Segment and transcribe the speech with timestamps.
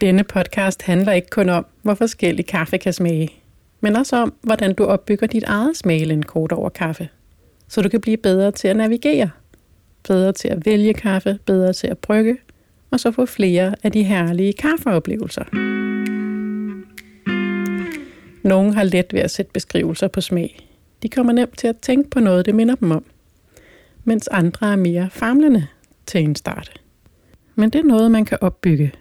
[0.00, 3.28] Denne podcast handler ikke kun om, hvor forskellig kaffe kan smage,
[3.80, 7.08] men også om, hvordan du opbygger dit eget smaglandkort over kaffe,
[7.68, 9.30] så du kan blive bedre til at navigere,
[10.08, 12.38] bedre til at vælge kaffe, bedre til at brygge,
[12.90, 15.44] og så få flere af de herlige kaffeoplevelser.
[18.48, 20.68] Nogle har let ved at sætte beskrivelser på smag.
[21.02, 23.04] De kommer nemt til at tænke på noget, det minder dem om.
[24.04, 25.66] Mens andre er mere famlende
[26.06, 26.80] til en start.
[27.54, 28.92] Men det er noget, man kan opbygge.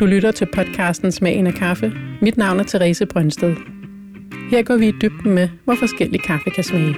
[0.00, 1.92] Du lytter til podcasten Smagen af kaffe.
[2.22, 3.56] Mit navn er Therese Brøndsted.
[4.50, 6.94] Her går vi i dybden med, hvor forskellig kaffe kan smage.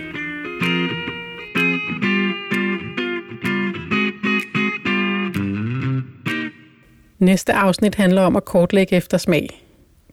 [7.18, 9.64] Næste afsnit handler om at kortlægge efter smag.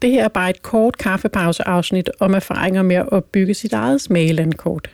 [0.02, 4.90] Det her er bare et kort kaffepauseafsnit om erfaringer med at opbygge sit eget smagelandkort.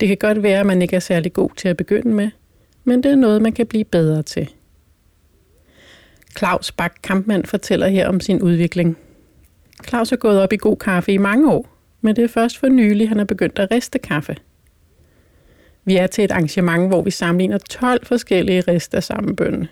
[0.00, 2.30] Det kan godt være, at man ikke er særlig god til at begynde med,
[2.84, 4.48] men det er noget, man kan blive bedre til.
[6.38, 8.96] Claus Bak Kampmann fortæller her om sin udvikling.
[9.88, 11.68] Claus har gået op i god kaffe i mange år,
[12.00, 14.36] men det er først for nylig, han er begyndt at riste kaffe.
[15.84, 19.68] Vi er til et arrangement, hvor vi sammenligner 12 forskellige rester samme bønne.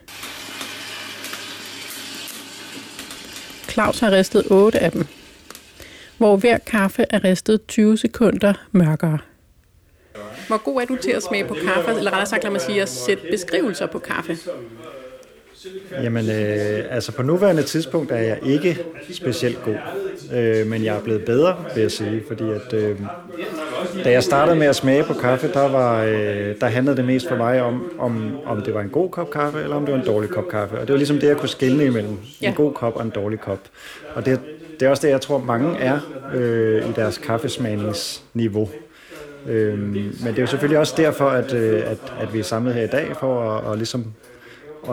[3.70, 5.06] Claus har ristet 8 af dem,
[6.18, 9.18] hvor hver kaffe er ristet 20 sekunder mørkere.
[10.46, 12.82] Hvor god er du til at smage på kaffe, eller rettere sagt, lad mig sige,
[12.82, 14.36] at sætte beskrivelser på kaffe?
[16.02, 18.78] Jamen, øh, altså på nuværende tidspunkt er jeg ikke
[19.12, 19.76] specielt god,
[20.34, 22.98] øh, men jeg er blevet bedre, vil jeg sige, fordi at øh,
[24.04, 27.28] da jeg startede med at smage på kaffe, der, var, øh, der handlede det mest
[27.28, 30.00] for mig om, om, om det var en god kop kaffe, eller om det var
[30.00, 30.78] en dårlig kop kaffe.
[30.78, 32.48] Og det var ligesom det, jeg kunne skille imellem ja.
[32.48, 33.60] en god kop og en dårlig kop.
[34.14, 34.40] Og det,
[34.80, 35.98] det er også det, jeg tror, mange er
[36.34, 38.68] øh, i deres kaffesmagningsniveau.
[39.48, 42.74] Øh, men det er jo selvfølgelig også derfor, at, øh, at, at vi er samlet
[42.74, 44.06] her i dag, for at, at ligesom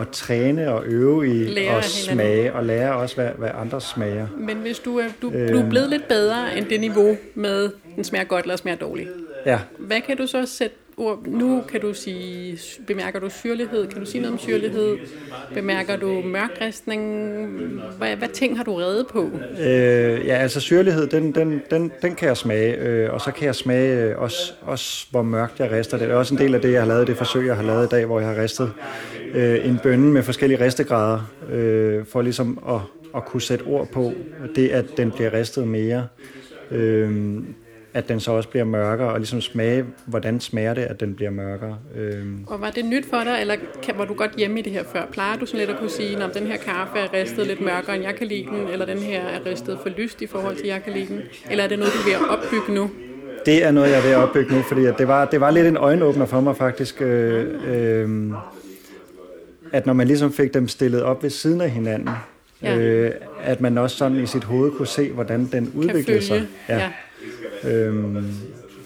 [0.00, 4.26] at træne og øve i lære at smage, og lære også, hvad, hvad andre smager.
[4.38, 7.70] Men hvis du er, du, øh, du er blevet lidt bedre end det niveau med,
[7.96, 9.08] den smager godt eller smager dårligt.
[9.46, 9.58] Ja.
[9.78, 11.26] Hvad kan du så sætte ord?
[11.26, 13.86] Nu kan du sige, bemærker du syrlighed?
[13.86, 14.96] Kan du sige noget om syrlighed?
[15.54, 17.02] Bemærker du mørkristning?
[17.98, 19.30] Hvad, hvad ting har du reddet på?
[19.60, 23.46] Øh, ja, altså syrlighed, den, den, den, den kan jeg smage, øh, og så kan
[23.46, 26.08] jeg smage øh, også, også, hvor mørkt jeg rister det.
[26.08, 27.86] Det er også en del af det, jeg har lavet, det forsøg, jeg har lavet
[27.86, 28.72] i dag, hvor jeg har ristet
[29.34, 32.80] øh, en bønne med forskellige ristegrader, øh, for ligesom at,
[33.16, 34.12] at kunne sætte ord på
[34.54, 36.06] det, at den bliver ristet mere.
[36.70, 37.38] Øh,
[37.94, 41.30] at den så også bliver mørkere, og ligesom smage, hvordan smager det, at den bliver
[41.30, 41.78] mørkere.
[41.96, 42.44] Øhm.
[42.46, 44.84] Og var det nyt for dig, eller kan, var du godt hjemme i det her
[44.92, 45.06] før?
[45.12, 47.96] Plejer du sådan lidt at kunne sige, at den her kaffe er ristet lidt mørkere,
[47.96, 50.66] end jeg kan lide den, eller den her er ristet for lyst i forhold til,
[50.66, 51.20] jeg kan lide den?
[51.50, 52.90] Eller er det noget, du er ved at opbygge nu?
[53.46, 55.66] Det er noget, jeg er ved at opbygge nu, fordi det, var, det var lidt
[55.66, 57.02] en øjenåbner for mig faktisk.
[57.02, 58.32] Øh, øh,
[59.72, 62.10] at når man ligesom fik dem stillet op ved siden af hinanden,
[62.62, 62.78] ja.
[62.78, 66.48] øh, at man også sådan i sit hoved kunne se, hvordan den udviklede sig.
[66.68, 66.78] Ja.
[66.78, 66.90] ja.
[67.64, 68.26] Øhm,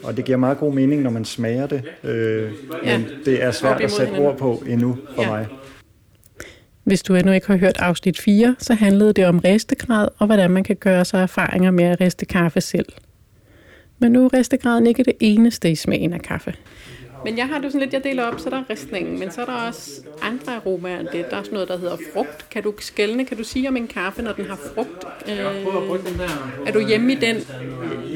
[0.03, 1.82] og det giver meget god mening, når man smager det.
[2.04, 2.53] Øh,
[2.84, 2.98] ja.
[2.98, 5.28] Men det er svært at sætte ord på endnu for ja.
[5.28, 5.47] mig.
[6.84, 10.50] Hvis du endnu ikke har hørt afsnit 4, så handlede det om restegrad og hvordan
[10.50, 12.87] man kan gøre sig erfaringer med at riste kaffe selv.
[13.98, 16.54] Men nu er restegraden ikke det eneste i smagen af kaffe.
[17.26, 19.41] Men jeg har det sådan lidt, jeg deler op, så der er ristningen, men så
[19.41, 19.91] er der også
[20.22, 21.26] andre aromaer end det.
[21.31, 22.50] Der er sådan noget, der hedder frugt.
[22.50, 25.04] Kan du skælne, kan du sige om en kaffe, når den har frugt?
[25.28, 25.38] Øh,
[26.66, 27.37] er du hjemme i den,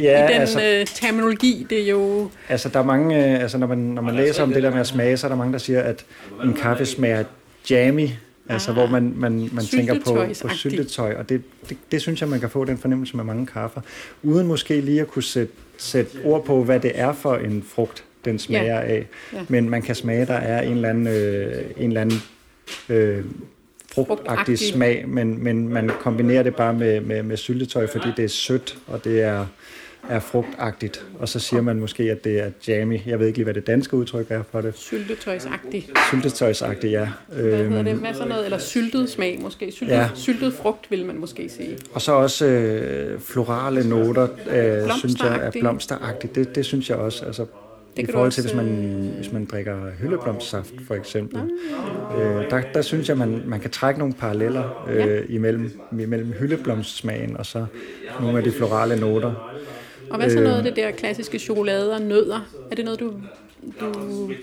[0.00, 1.66] ja, i den altså, øh, terminologi?
[1.70, 2.30] Det er jo...
[2.48, 4.80] Altså, der er mange, øh, altså når man, når man læser om det der med
[4.80, 6.04] at smage, så er der mange, der siger, at
[6.44, 7.24] en kaffe smager
[7.70, 8.08] jammy,
[8.48, 12.20] Altså, ah, hvor man, man, man tænker på, på syltetøj, og det, det, det synes
[12.20, 13.80] jeg, man kan få den fornemmelse med mange kaffer,
[14.22, 18.04] uden måske lige at kunne sætte, sætte ord på, hvad det er for en frugt
[18.24, 18.80] den smager ja.
[18.80, 19.06] af.
[19.32, 19.38] Ja.
[19.48, 22.22] Men man kan smage, der er en eller anden, øh, en eller anden
[22.88, 23.24] øh,
[23.94, 28.28] frugtagtig smag, men, men man kombinerer det bare med, med, med syltetøj, fordi det er
[28.28, 29.46] sødt, og det er,
[30.08, 31.06] er frugtagtigt.
[31.18, 33.00] Og så siger man måske, at det er jammy.
[33.06, 34.76] Jeg ved ikke lige, hvad det danske udtryk er for det.
[34.76, 35.90] Syltetøjsagtigt.
[36.10, 37.08] Syltetøjsagtigt, ja.
[37.28, 37.90] Hvad hedder det?
[37.90, 38.44] Øhm, hvad så noget?
[38.44, 39.72] Eller syltet smag måske.
[39.72, 40.08] Syltet, ja.
[40.14, 41.78] syltet frugt, vil man måske sige.
[41.92, 46.34] Og så også øh, florale noter, øh, synes jeg, er blomsteragtigt.
[46.34, 47.24] Det, det synes jeg også.
[47.24, 47.46] Altså,
[47.96, 51.40] det I forhold til, hvis man, øh, hvis man drikker hyldeblomstsaft, for eksempel.
[52.18, 55.20] Øh, der, der synes jeg, man, man kan trække nogle paralleller øh, ja.
[55.28, 57.66] imellem, imellem hyldeblomstsmagen og så
[58.20, 59.60] nogle af de florale noter.
[60.10, 62.50] Og hvad så noget af det der klassiske chokolade og nødder?
[62.70, 63.12] Er det noget, du,
[63.80, 63.92] du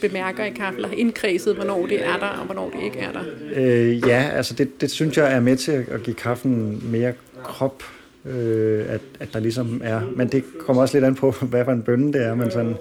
[0.02, 3.12] bemærker i kaffe, eller har indkredset, hvornår det er der, og hvornår det ikke er
[3.12, 3.24] der?
[3.56, 7.14] Øh, ja, altså det, det synes jeg er med til at give kaffen mere
[7.44, 7.84] krop,
[8.26, 10.02] øh, at, at der ligesom er.
[10.16, 12.76] Men det kommer også lidt an på, hvad for en bønne det er, man sådan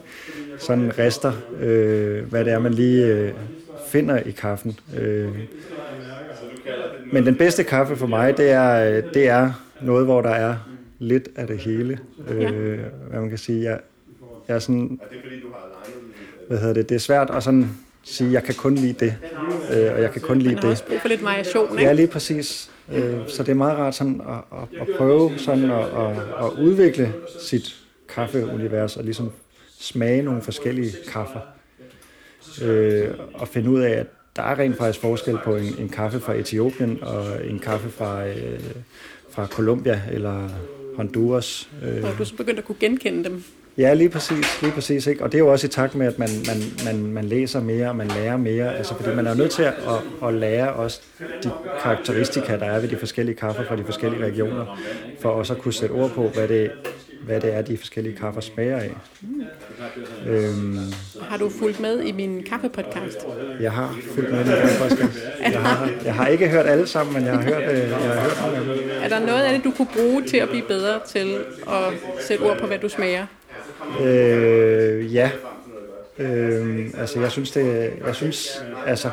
[0.58, 3.32] sådan rister, øh, hvad det er, man lige øh,
[3.86, 4.78] finder i kaffen.
[4.96, 5.28] Øh,
[7.12, 9.52] men den bedste kaffe for mig, det er, det er
[9.82, 10.56] noget, hvor der er
[10.98, 11.98] lidt af det hele.
[12.28, 12.78] Øh,
[13.10, 13.80] hvad man kan sige, jeg,
[14.48, 15.00] jeg er sådan,
[16.48, 17.70] hvad hedder det, det er svært at sådan
[18.06, 19.14] sige, jeg kan kun lide det,
[19.72, 20.56] øh, og jeg kan kun lide det.
[20.56, 21.84] Man har også brug for lidt variation, ikke?
[21.84, 22.70] Ja, lige præcis.
[22.92, 26.50] Øh, så det er meget rart sådan at, at, at prøve sådan at, at, at
[26.62, 27.76] udvikle sit
[28.08, 29.30] kaffeunivers og ligesom
[29.78, 31.40] smage nogle forskellige kaffer.
[32.62, 34.06] Øh, og finde ud af, at
[34.36, 38.26] der er rent faktisk forskel på en, en kaffe fra Etiopien og en kaffe fra,
[38.26, 38.60] øh,
[39.30, 40.48] fra Colombia eller
[40.96, 41.68] Honduras.
[41.82, 42.04] Øh.
[42.04, 43.44] Og du er så begyndt at kunne genkende dem?
[43.78, 44.62] Ja, lige præcis.
[44.62, 45.24] Lige præcis ikke?
[45.24, 47.88] Og det er jo også i takt med, at man, man, man, man læser mere,
[47.88, 48.76] og man lærer mere.
[48.76, 51.00] Altså, fordi man er nødt til at, at, at lære også
[51.42, 51.50] de
[51.82, 54.80] karakteristika, der er ved de forskellige kaffer fra de forskellige regioner,
[55.20, 56.70] for også at kunne sætte ord på, hvad det,
[57.22, 58.90] hvad det er, de forskellige kaffer smager af.
[59.20, 59.42] Mm.
[60.26, 60.78] Øhm,
[61.20, 63.26] har du fulgt med i min kaffepodcast?
[63.60, 65.18] Jeg har fulgt med i min kaffepodcast.
[65.40, 68.20] Jeg har, jeg har ikke hørt alle sammen, men jeg har hørt, øh, jeg har
[68.20, 68.90] hørt nogle af dem.
[69.02, 71.34] Er der noget af det, du kunne bruge til at blive bedre til
[71.68, 73.26] at sætte ord på, hvad du smager?
[74.00, 75.30] Øh, ja.
[76.18, 79.10] Øh, altså, jeg synes, det, jeg synes, altså,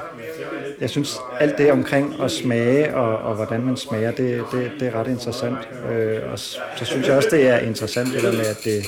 [0.82, 4.88] jeg synes, alt det omkring at smage og, og hvordan man smager, det, det, det
[4.88, 5.58] er ret interessant.
[5.92, 8.86] Øh, og så synes jeg også, det er interessant det der med, at det,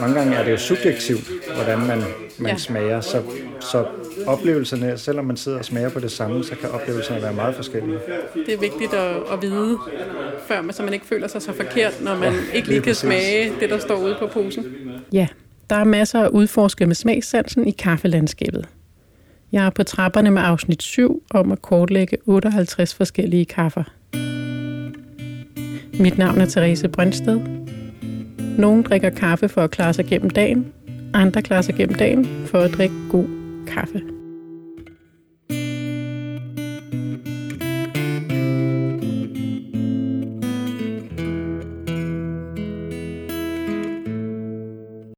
[0.00, 2.02] mange gange er det jo subjektivt, hvordan man,
[2.38, 2.58] man ja.
[2.58, 3.00] smager.
[3.00, 3.22] Så,
[3.60, 3.86] så
[4.26, 7.98] oplevelserne, selvom man sidder og smager på det samme, så kan oplevelserne være meget forskellige.
[8.46, 9.78] Det er vigtigt at, at vide,
[10.46, 12.94] før man, så man ikke føler sig så forkert, når man ja, ikke lige kan
[12.94, 14.64] smage det, der står ude på posen.
[15.12, 15.26] Ja,
[15.70, 18.68] der er masser af udforske med smagssansen i kaffelandskabet.
[19.52, 23.82] Jeg er på trapperne med afsnit 7 om at kortlægge 58 forskellige kaffer.
[26.02, 27.40] Mit navn er Therese Brøndsted.
[28.58, 30.72] Nogle drikker kaffe for at klare sig gennem dagen,
[31.14, 34.19] andre klarer sig gennem dagen for at drikke god kaffe.